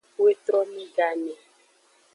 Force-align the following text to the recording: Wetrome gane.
Wetrome 0.21 0.83
gane. 0.95 1.33